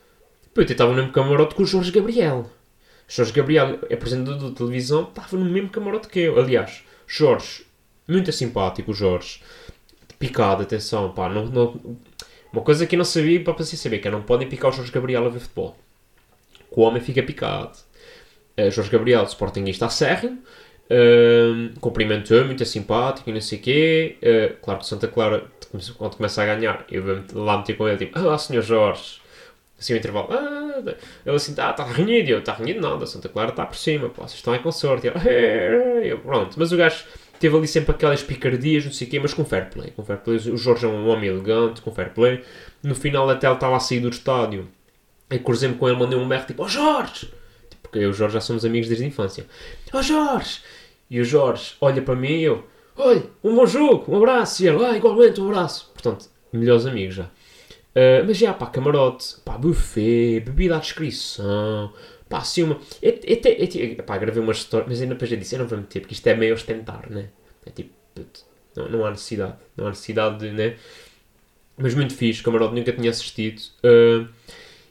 [0.55, 2.51] Eu estava no mesmo camarote com o Jorge Gabriel.
[3.07, 6.39] Jorge Gabriel, apresentador de televisão, estava no mesmo camarote que eu.
[6.39, 7.65] Aliás, Jorge,
[8.07, 9.41] muito simpático, o Jorge.
[10.19, 11.29] Picado, atenção, pá.
[11.29, 11.97] Não, não,
[12.59, 14.75] uma coisa que eu não sabia, para você saber, que é não podem picar o
[14.75, 15.77] Jorge Gabriel a ver futebol.
[16.71, 17.79] O homem fica picado.
[18.59, 20.39] Uh, Jorge Gabriel, Sportingista acérrimo,
[20.91, 24.17] uh, cumprimentou muito simpático e não sei o quê.
[24.21, 25.45] Uh, claro que Santa Clara,
[25.97, 29.21] quando começa a ganhar, eu vou lá meter com ele, tipo, ah, senhor Jorge.
[29.79, 30.83] Assim, o intervalo, ah,
[31.25, 32.31] ele assim, tá, está renhido.
[32.31, 35.07] Eu, está renhido nada, Santa Clara está por cima, pô, vocês estão aí com sorte.
[36.03, 37.05] Eu, pronto, mas o gajo
[37.39, 39.91] teve ali sempre aquelas picardias, não sei o quê, mas com fair play.
[39.91, 40.37] Com fair play.
[40.37, 42.43] O Jorge é um homem elegante, com fair play.
[42.83, 44.69] No final até ele estava a sair do estádio.
[45.31, 47.29] E cruzei-me com ele, mandei um berro, tipo, oh Jorge!
[47.89, 49.47] porque eu e o Jorge já somos amigos desde a infância.
[49.93, 50.61] Ó oh, Jorge!
[51.11, 52.65] E o Jorge olha para mim e eu,
[52.97, 54.63] olha, um bom jogo, um abraço.
[54.63, 55.91] E ele, ah, igualmente, um abraço.
[55.95, 57.25] Portanto, melhores amigos já.
[57.25, 61.93] Uh, mas já, pá, camarote, pá, buffet, bebida à descrição,
[62.29, 62.81] pá, uma...
[63.03, 65.67] Eu, eu, eu, eu, pá, gravei uma história, mas ainda depois eu disse, eu não
[65.67, 67.31] vou meter, porque isto é meio ostentar, né?
[67.65, 67.91] É tipo,
[68.77, 70.77] não, não há necessidade, não há necessidade de, né?
[71.77, 73.61] Mas muito fixe, camarote nunca tinha assistido.
[73.85, 74.29] Uh,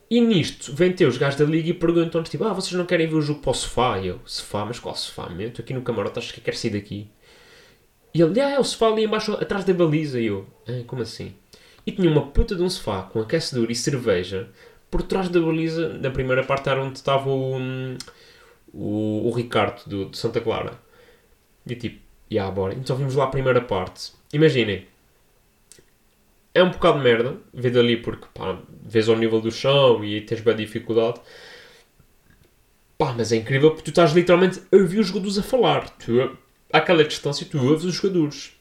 [0.09, 3.07] e nisto, vem ter os gajos da liga e perguntam-nos tipo, ah, vocês não querem
[3.07, 3.99] ver o jogo para o sofá?
[3.99, 4.65] E eu, sofá?
[4.65, 5.29] Mas qual sofá?
[5.29, 7.09] Meu, estou aqui no camarote, acho que quero sair daqui.
[8.13, 10.19] E ele, ah, é o sofá ali embaixo, atrás da baliza.
[10.19, 11.35] E eu, ah, como assim?
[11.85, 14.49] E tinha uma puta de um sofá com aquecedor e cerveja
[14.89, 17.57] por trás da baliza, na primeira parte era onde estava o,
[18.73, 20.79] o, o Ricardo do, de Santa Clara.
[21.65, 22.73] E tipo, e yeah, bora.
[22.73, 24.11] Então vimos lá a primeira parte.
[24.33, 24.85] Imaginem,
[26.53, 30.21] é um bocado de merda, ver dali porque pá, vês ao nível do chão e
[30.21, 31.19] tens bem dificuldade.
[32.97, 35.89] Pá, mas é incrível porque tu estás literalmente a ouvir os jogadores a falar.
[35.91, 36.35] Tu,
[36.73, 38.57] àquela distância tu ouves os jogadores.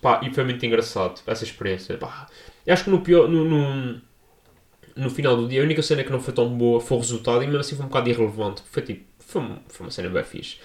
[0.00, 1.98] Pá, e foi muito engraçado essa experiência.
[1.98, 2.28] Pá,
[2.68, 4.00] acho que no, pior, no, no,
[4.96, 7.42] no, final do dia a única cena que não foi tão boa foi o resultado
[7.42, 8.62] e mesmo assim foi um bocado irrelevante.
[8.70, 10.56] Foi tipo, foi, foi uma cena bem fixe.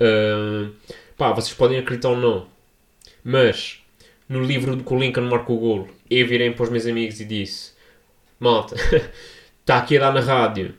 [0.00, 0.72] Uh,
[1.16, 2.46] pá, vocês podem acreditar ou não,
[3.22, 3.82] mas
[4.28, 7.24] no livro que o Lincoln marca o golo, eu virei para os meus amigos e
[7.24, 7.72] disse:
[8.40, 8.74] Malta,
[9.60, 10.74] está aqui a dar na rádio,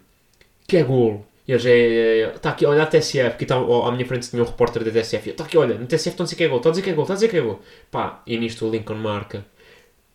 [0.68, 1.26] que é golo.
[1.48, 2.34] E eles é.
[2.36, 5.30] Está aqui, olha a TSF, porque está, à minha frente tinha um repórter da TSF.
[5.30, 6.90] Está aqui, olha, no TSF estão a dizer que é gol, estão a dizer que
[6.90, 7.62] é gol, está a dizer que é gol.
[7.92, 9.46] Pá, e nisto o Lincoln marca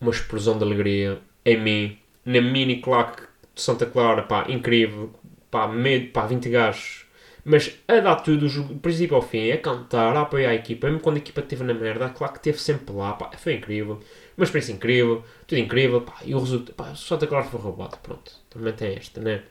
[0.01, 5.11] uma explosão de alegria em mim, na mini claque de Santa Clara, pá, incrível,
[5.49, 7.05] pá, medo, pá, 20 gajos
[7.43, 11.01] mas a dar tudo, do princípio ao fim, a cantar, a apoiar a equipa, mesmo
[11.01, 13.99] quando a equipa esteve na merda, claro que esteve sempre lá, pá, foi incrível.
[14.37, 17.97] Uma experiência incrível, tudo incrível, pá, e o resultado, pá, só até claro foi roubado,
[18.03, 18.31] pronto.
[18.49, 19.41] Também tem esta, né?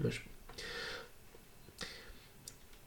[0.00, 0.20] Mas.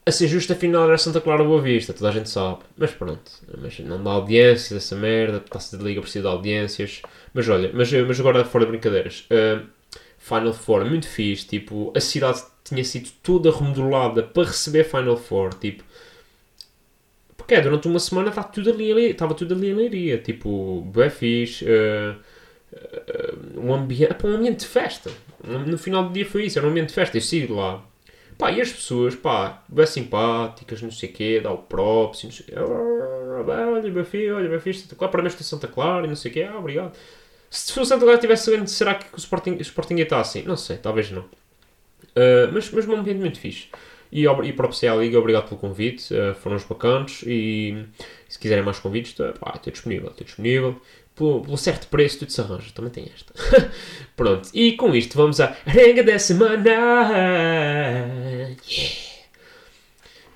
[0.09, 2.61] A ser justo, afinal era Santa Clara Boa Vista, toda a gente sabe.
[2.75, 7.03] Mas pronto, mas não dá audiência dessa merda, está-se de liga precisa de audiências.
[7.31, 9.27] Mas olha, mas, mas agora fora de brincadeiras.
[9.29, 9.67] Uh,
[10.17, 15.53] Final Four, muito fixe, tipo, a cidade tinha sido toda remodelada para receber Final Four,
[15.53, 15.83] tipo,
[17.37, 21.11] porque é, durante uma semana estava tudo ali, estava tudo ali em Leiria, tipo, bem
[21.11, 22.15] fixe, uh,
[22.73, 25.11] uh, um, ambiente, um ambiente de festa,
[25.43, 27.87] no final do dia foi isso, era um ambiente de festa, eu de lá,
[28.39, 32.31] pá, e as pessoas, pá, bem simpáticas, não sei o quê, dá o props, não
[32.31, 36.07] sei o quê, olha, bem fixe, olha, bem fixe, claro, parabéns para Santa Clara, e
[36.07, 36.97] não sei o quê, ah, obrigado.
[37.49, 40.43] Se o Santa Clara tivesse sabendo, será que o Sporting, o Sporting ia estar assim?
[40.43, 41.23] Não sei, talvez não.
[41.23, 43.67] Uh, mas, mas um ambiente muito fixe.
[44.09, 47.85] E, e o PCA Liga, obrigado pelo convite, uh, foram os bacanos e
[48.29, 50.81] se quiserem mais convites, tá, estou disponível, estou disponível.
[51.19, 53.33] Pelo, pelo, certo preço tudo se arranja, também tem esta.
[54.15, 56.69] Pronto, e com isto vamos à arenga da semana.
[58.65, 59.19] Yeah.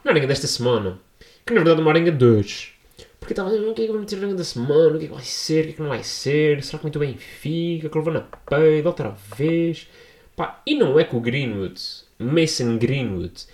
[0.03, 0.99] Na arenga desta semana,
[1.45, 2.73] que na verdade é uma arenga 2.
[3.17, 5.13] Porque estava o que é que vai meter na da semana, o que é que
[5.13, 7.97] vai ser, o que é que não vai ser, será que muito bem fica, que
[7.97, 9.87] levou na peida outra vez.
[10.35, 11.81] Pá, e não é que o Greenwood,
[12.19, 13.45] Mason Greenwood,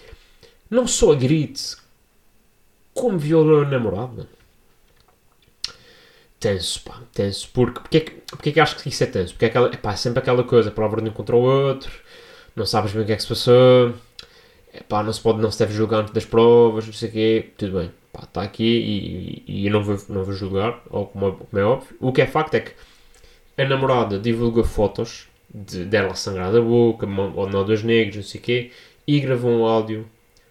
[0.68, 1.78] não só grite
[2.92, 4.39] como violou a namorada.
[6.40, 7.50] Tenso, pá, tenso.
[7.54, 9.34] Porque, porque, é que, porque é que acho que isso é tenso?
[9.34, 11.92] Porque é, aquela, epá, é sempre aquela coisa, palavra de um contra o outro,
[12.56, 13.94] não sabes bem o que é que se passou,
[14.74, 17.50] epá, não se pode, não se deve julgar antes das provas, não sei o quê,
[17.58, 17.92] tudo bem
[18.24, 21.64] está aqui e, e, eu não vou, não vou julgar, ou como, é, como, é
[21.64, 21.96] óbvio.
[22.00, 22.74] O que é facto é que
[23.58, 28.44] a namorada divulga fotos de, dela sangrar da boca, ou dos negros, não sei o
[28.44, 28.72] quê,
[29.08, 30.06] e gravou um áudio.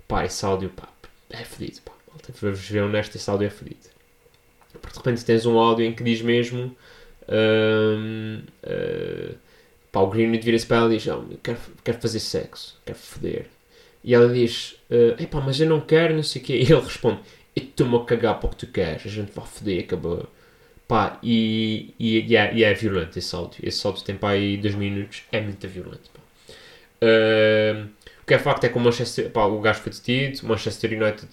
[0.07, 0.89] Pá, esse áudio, pá,
[1.31, 1.93] é fedido, pá.
[2.41, 3.98] Vamos ver honesto, esse áudio é fedido.
[4.89, 6.75] Porque de repente tens um áudio em que diz mesmo.
[7.29, 9.35] Uh, uh,
[9.93, 13.47] pá, o Greenwood vira-se para ela e diz: oh, quero, quero fazer sexo, quero foder.
[14.03, 16.55] E ela diz: uh, Epá, mas eu não quero, não sei o quê.
[16.55, 17.21] E ele responde:
[17.55, 20.27] Eu estou-me a cagar para o que tu queres, a gente vai foder, acabou.
[20.87, 23.61] Pá, e, e, e, é, e é violento esse áudio.
[23.63, 26.11] Esse áudio tem pá aí 2 minutos, é muito violento.
[26.15, 26.21] Pá.
[27.03, 27.89] Uh,
[28.23, 30.91] o que é facto é que o Manchester, pá, o gajo foi detido, o Manchester
[30.93, 31.29] United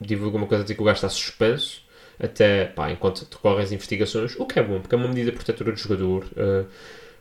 [0.00, 1.82] divulga uma coisa a dizer que o gajo está suspenso
[2.22, 5.72] até pá, enquanto decorrem as investigações, o que é bom, porque é uma medida protetora
[5.72, 6.24] do jogador.
[6.36, 6.66] Uh,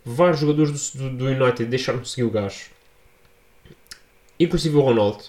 [0.05, 2.69] vários jogadores do, do United deixaram de seguir o gajo,
[4.39, 5.23] inclusive o Ronaldo,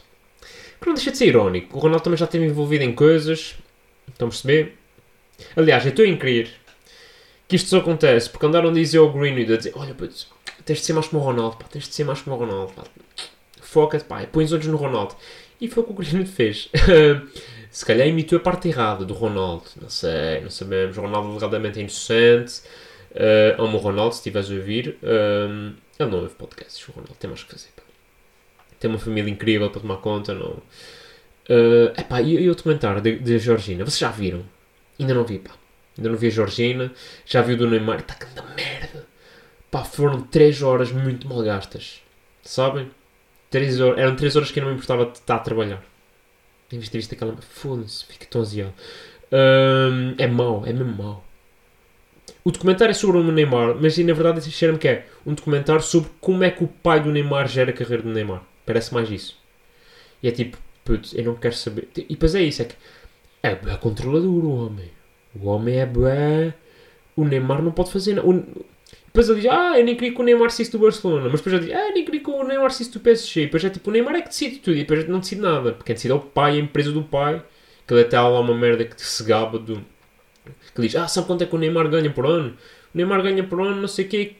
[0.81, 1.77] que não deixa de ser irónico.
[1.77, 3.55] O Ronaldo também já esteve envolvido em coisas,
[4.09, 4.77] estão a perceber?
[5.57, 6.51] Aliás, eu estou a crer
[7.49, 10.27] que isto só acontece porque andaram a dizer ao Greenwood a dizer: Olha, putz,
[10.65, 12.73] tens de ser mais como o Ronaldo, pá, tens de ser mais como o Ronaldo,
[13.61, 15.17] foca-te, pá, põe os olhos no Ronaldo.
[15.61, 16.69] E foi o que o Greenwood fez.
[17.73, 20.99] Se calhar imitou a parte errada do Ronaldo, não sei, não sabemos.
[20.99, 22.61] O Ronaldo alegadamente é inocente.
[23.13, 24.99] Uh, amo o Ronaldo, se estiveres a ouvir.
[25.03, 27.71] Um, ele não ouve podcasts, o Ronaldo tem mais que fazer.
[27.75, 27.83] Pá.
[28.79, 30.51] Tem uma família incrível para tomar conta, não.
[31.49, 34.45] Uh, epá, e, e o de Georgina, vocês já viram?
[35.01, 35.53] Ainda não vi, pá.
[35.97, 36.93] Ainda não vi a Georgina.
[37.25, 38.01] Já vi o do Neymar.
[38.01, 39.07] Está da merda.
[39.71, 42.03] Pá, foram 3 horas muito mal gastas.
[42.43, 42.91] Sabem?
[43.51, 45.83] 3 horas, eram 3 horas que eu não me importava de estar a trabalhar.
[46.73, 47.37] Em vez de ter visto aquela.
[47.37, 48.43] Foda-se, fica tão.
[48.43, 51.25] Um, é mau, é mesmo mau.
[52.45, 56.11] O documentário é sobre o Neymar, mas na verdade cheira-me que é um documentário sobre
[56.21, 58.43] como é que o pai do Neymar gera a carreira do Neymar.
[58.67, 59.39] Parece mais isso.
[60.23, 61.89] E é tipo, putz, eu não quero saber.
[61.97, 62.75] E depois é isso, é que
[63.43, 64.91] é bem controlador o homem.
[65.35, 66.55] O homem é bem.
[67.17, 68.29] O Neymar não pode fazer nada.
[69.13, 71.29] Depois ele diz, ah, eu nem queria que o Neymar saísse do Barcelona.
[71.31, 73.43] Mas depois ele diz, ah, eu nem queria que o Neymar saísse do PSG.
[73.43, 74.75] E depois é tipo, o Neymar é que decide tudo.
[74.75, 75.73] E depois não decide nada.
[75.73, 77.43] Porque quem decide é o pai, a empresa do pai.
[77.87, 79.85] Que ele até há lá uma merda que se gaba do...
[80.75, 82.57] Que diz, ah, sabe quanto é que o Neymar ganha por ano?
[82.95, 84.37] O Neymar ganha por ano, não sei o quê.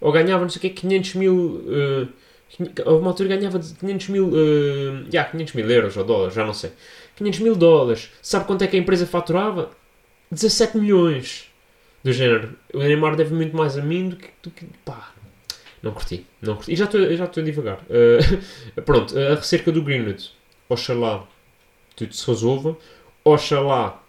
[0.00, 1.34] Ou ganhava, não sei o quê, 500 mil...
[1.34, 2.08] Uh,
[2.86, 4.28] uma altura ganhava 500 mil...
[4.28, 6.70] Uh, yeah, 500 mil euros ou dólares, já não sei.
[7.16, 8.10] 500 mil dólares.
[8.22, 9.70] Sabe quanto é que a empresa faturava?
[10.30, 11.52] 17 milhões.
[12.04, 14.28] Do género, o Neymar deve muito mais a mim do que.
[14.42, 15.14] Do que pá,
[15.82, 16.26] não curti.
[16.42, 16.72] Não curti.
[16.72, 17.80] E já estou a divagar.
[17.88, 20.30] Uh, pronto, uh, acerca do Greenwood.
[20.68, 21.26] Oxalá
[21.96, 22.76] tudo se resolva.
[23.24, 24.02] Oxalá.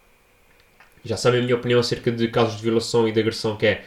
[1.04, 3.84] Já sabem a minha opinião acerca de casos de violação e de agressão, que é.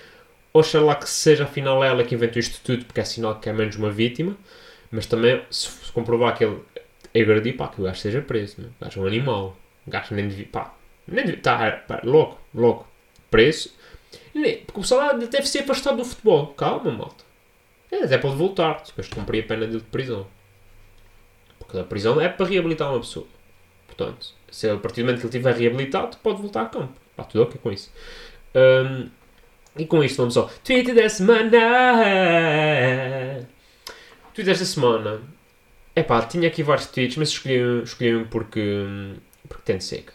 [0.51, 3.75] Oxalá que seja afinal ela que inventou isto tudo, porque é sinal que é menos
[3.75, 4.35] uma vítima.
[4.89, 6.61] Mas também, se comprovar que ele
[7.13, 8.59] agrediu, pá, que o gajo seja preso.
[8.59, 8.69] Né?
[8.81, 9.55] O gajo é um animal.
[9.85, 10.47] O gajo nem devia.
[10.51, 10.73] pá,
[11.07, 11.41] nem devia.
[11.41, 12.87] Tá, pá, louco, louco.
[13.29, 13.77] Preso
[14.65, 16.47] porque o salário deve ser afastado do futebol.
[16.47, 17.23] Calma, malta.
[17.91, 20.27] É, até pode voltar, depois de cumprir a pena dele de prisão.
[21.57, 23.27] Porque a prisão é para reabilitar uma pessoa.
[23.87, 26.93] Portanto, se a partir do momento que ele estiver reabilitado, pode voltar a campo.
[27.11, 27.91] Está tudo ok com isso.
[28.55, 29.09] Um,
[29.77, 31.59] e com isto vamos ao tweet da semana.
[34.33, 35.21] Tweet desta semana.
[35.95, 38.85] É pá, tinha aqui vários tweets, mas escolhi, escolhi um porque,
[39.47, 40.05] porque tem de ser.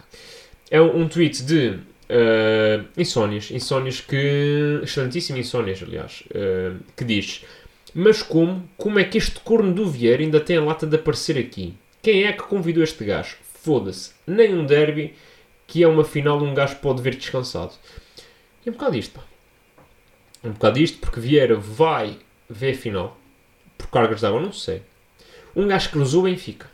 [0.71, 1.79] É um, um tweet de
[2.15, 4.79] Uh, insónias, insónias que.
[4.85, 7.45] excelentíssimo insónias, aliás, uh, que diz:
[7.93, 8.69] Mas como?
[8.77, 11.75] Como é que este corno do Vieira ainda tem a lata de aparecer aqui?
[12.01, 13.37] Quem é que convidou este gajo?
[13.43, 15.15] Foda-se, nem um derby
[15.67, 17.73] que é uma final um gajo pode ver descansado.
[18.65, 19.25] É um bocado disto, pá.
[20.45, 22.17] É um bocado disto porque Vieira vai
[22.49, 23.19] ver a final
[23.77, 24.83] por cargas de água, não sei.
[25.57, 26.71] Um gajo que lesou o Benfica.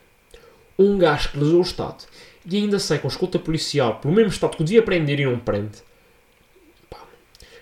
[0.79, 2.05] Um gajo que lesou o Estado
[2.46, 5.38] e ainda sai com escolta policial pelo mesmo estado que o devia prender e não
[5.38, 5.79] prende.
[6.88, 6.98] Pá.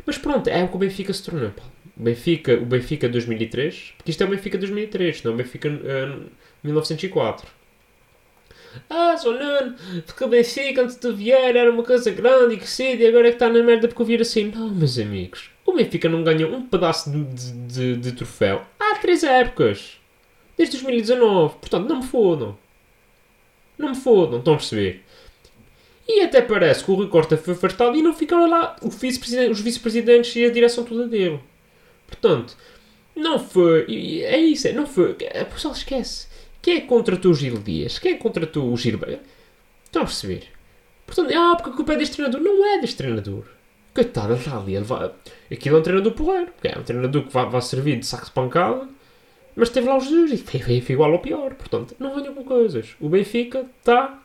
[0.04, 1.50] Mas pronto, é o que o Benfica se tornou.
[1.50, 1.64] Pá.
[1.96, 5.68] O Benfica, o Benfica 2003, porque isto é o Benfica 2003, não é o Benfica
[5.68, 6.26] uh,
[6.62, 7.48] 1904.
[8.88, 9.74] Ah, sou Nuno,
[10.06, 13.30] porque o Benfica antes do Vieira era uma coisa grande e crescida e agora é
[13.30, 14.52] que está na merda porque o Vieira assim.
[14.54, 18.94] Não, meus amigos, o Benfica não ganhou um pedaço de, de, de, de troféu há
[18.96, 19.98] três épocas.
[20.56, 21.56] Desde 2019.
[21.56, 22.58] Portanto, não me fodam.
[23.78, 25.04] Não me fodam, estão a perceber?
[26.06, 29.60] E até parece que o Rui Costa foi afastado e não ficaram lá vice os
[29.60, 31.38] vice-presidentes e a direção toda dele.
[32.06, 32.56] Portanto,
[33.14, 33.84] não foi.
[34.22, 35.16] É isso, é, não foi.
[35.38, 36.26] A pessoa esquece.
[36.62, 37.98] Quem é que contratou o Gil Dias?
[37.98, 39.22] Quem é que contratou o Gilberto?
[39.84, 40.44] Estão a perceber?
[41.06, 42.40] Portanto, ah, porque a culpa é deste treinador.
[42.40, 43.44] Não é deste treinador.
[43.94, 44.76] Coitado, está ali.
[44.76, 45.10] Ele vai...
[45.52, 46.52] Aquilo é um treinador porreiro.
[46.64, 48.88] É um treinador que vai, vai servir de saco de pancada
[49.58, 51.52] mas teve lá os Jesus e foi, igual ao pior.
[51.54, 52.94] Portanto, não venham com coisas.
[53.00, 54.22] O Benfica está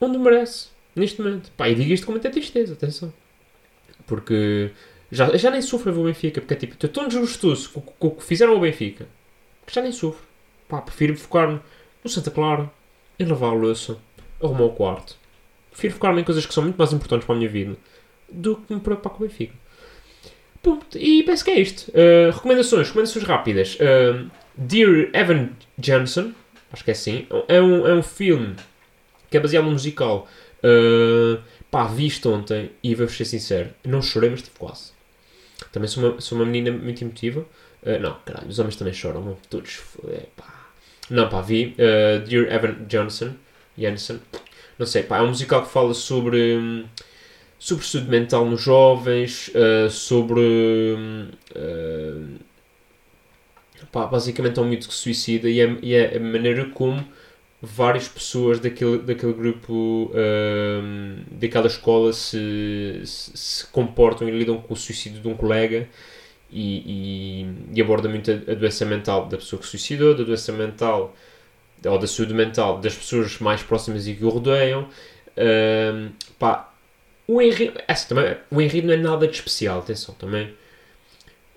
[0.00, 1.50] onde merece, neste momento.
[1.56, 3.12] Pá, e digo isto com muita tristeza, atenção.
[4.06, 4.70] Porque
[5.10, 8.22] já, já nem sofro o Benfica, porque é tipo, estou tão desgostoso com o que
[8.22, 9.08] fizeram ao Benfica,
[9.66, 10.24] que já nem sofro.
[10.68, 11.60] Pá, prefiro focar-me
[12.04, 12.70] no Santa Clara,
[13.18, 13.98] em lavar a louça,
[14.40, 15.16] arrumar o quarto.
[15.72, 17.76] Prefiro focar-me em coisas que são muito mais importantes para a minha vida
[18.28, 19.54] do que me preocupar com o Benfica.
[20.94, 21.90] E penso que é isto.
[21.90, 23.76] Uh, recomendações, recomendações rápidas.
[23.76, 26.32] Uh, Dear Evan Johnson,
[26.72, 27.26] Acho que é assim.
[27.48, 28.54] É um, é um filme
[29.30, 30.28] que é baseado num musical.
[30.62, 34.92] Uh, pá, vi isto ontem e vou ser sincero, não chorei, mas tive quase.
[35.72, 37.40] Também sou uma, sou uma menina muito emotiva.
[37.82, 39.80] Uh, não, caralho, os homens também choram, não, todos.
[40.08, 40.68] É, pá.
[41.08, 43.34] Não, pá, vi uh, Dear Evan Johnson.
[43.76, 44.20] Jensen.
[44.78, 46.56] Não sei, pá, é um musical que fala sobre.
[46.56, 46.84] Hum,
[47.60, 50.40] sobre saúde mental nos jovens, uh, sobre.
[51.54, 52.38] Uh,
[53.92, 57.06] pá, basicamente é um mito que se suicida e é, e é a maneira como
[57.60, 64.72] várias pessoas daquele, daquele grupo, um, daquela escola se, se, se, comportam e lidam com
[64.72, 65.86] o suicídio de um colega
[66.50, 70.24] e, e, e, aborda muito a, a doença mental da pessoa que se suicidou, da
[70.24, 71.14] doença mental
[71.84, 74.88] ou da saúde mental das pessoas mais próximas e que o rodeiam.
[75.36, 76.69] Um, pá,
[77.30, 80.52] o enredo, essa também, o enredo não é nada de especial, atenção, também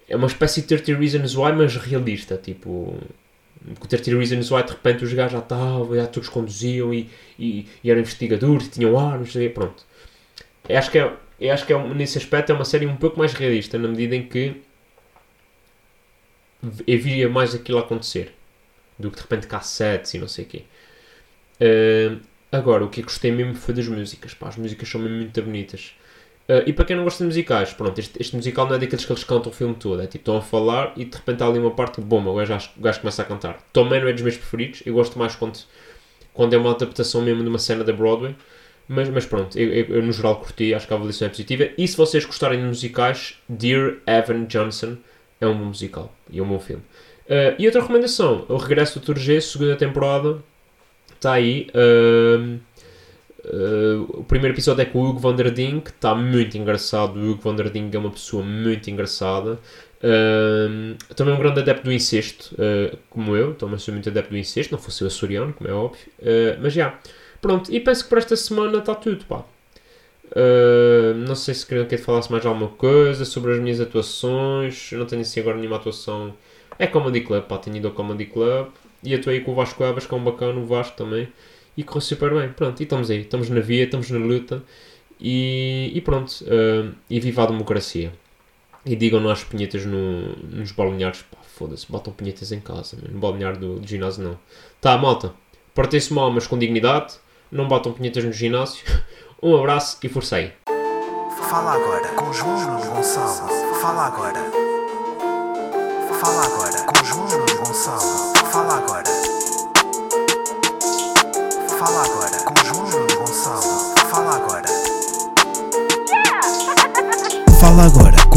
[0.07, 2.95] é uma espécie de 30 Reasons Why, mas realista, tipo
[3.79, 7.09] com 30 Reasons Why, de repente os gajos já estavam, já todos conduziam e,
[7.39, 9.83] e, e eram investigadores, tinham armas, e pronto.
[10.69, 13.17] Eu acho que, é, eu acho que é, nesse aspecto é uma série um pouco
[13.17, 14.61] mais realista, na medida em que
[16.85, 18.31] eu via mais aquilo acontecer
[18.99, 20.63] do que de repente cassetes e não sei o quê.
[21.59, 22.19] Uh,
[22.57, 25.41] agora, o que eu gostei mesmo foi das músicas, pá, as músicas são mesmo muito
[25.41, 25.93] bonitas.
[26.47, 29.05] Uh, e para quem não gosta de musicais, pronto, este, este, musical não é daqueles
[29.05, 30.01] que eles cantam o filme todo.
[30.01, 32.69] É tipo, estão a falar e de repente há ali uma parte bomba, o gajo,
[32.77, 33.59] o gajo começa a cantar.
[33.71, 35.57] Também não é dos meus preferidos, eu gosto mais quando,
[36.33, 38.35] quando é uma adaptação mesmo de uma cena da Broadway.
[38.87, 41.69] Mas, mas pronto, eu, eu, eu, no geral curti, acho que a avaliação é positiva.
[41.77, 44.97] E se vocês gostarem de musicais, Dear Evan Johnson
[45.39, 46.83] é um bom musical e é um bom filme.
[47.25, 50.43] Uh, e outra recomendação, o regresso do Tour G, segunda temporada,
[51.23, 51.67] está aí.
[51.73, 52.59] Uh,
[53.45, 57.19] Uh, o primeiro episódio é com o Hugo van der Ding, que está muito engraçado.
[57.19, 59.59] O Hugo van der Ding é uma pessoa muito engraçada.
[60.01, 63.53] Uh, também um grande adepto do incesto, uh, como eu.
[63.53, 65.99] Também sou muito adepto do incesto, não fosse eu açoriano, como é óbvio.
[66.61, 66.97] mas já,
[67.41, 67.69] pronto.
[67.69, 69.43] E penso que para esta semana está tudo, pá.
[71.27, 74.89] não sei se queriam que eu falasse mais alguma coisa sobre as minhas atuações.
[74.93, 76.33] Eu não tenho assim agora nenhuma atuação.
[76.79, 77.57] É Comedy Club, pá.
[77.57, 78.67] Tenho ido ao Comedy Club.
[79.03, 81.27] E atuei com o Vasco Abas, que é um bacana, o Vasco também
[81.75, 82.49] e correu super bem.
[82.49, 84.63] Pronto, e estamos aí, estamos na via, estamos na luta
[85.19, 88.13] e, e pronto, uh, e viva a democracia.
[88.85, 93.59] E digam-no às punhetas no, nos balneários, pá, foda-se, botam punhetas em casa, no balneário
[93.59, 94.39] do, do, ginásio não.
[94.81, 95.33] Tá, malta,
[95.73, 97.13] portem-se mal, mas com dignidade,
[97.51, 98.83] não botam punhetas no ginásio.
[99.41, 100.51] um abraço e forcei.
[101.49, 103.49] Fala agora com João Gonçalo.
[103.79, 104.39] Fala agora.
[106.19, 108.22] Fala agora com João Gonçalo.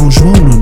[0.09, 0.56] João